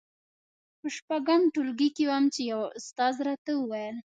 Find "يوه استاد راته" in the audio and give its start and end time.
2.51-3.51